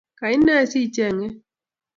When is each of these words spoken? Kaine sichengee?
Kaine 0.19 0.55
sichengee? 0.71 1.29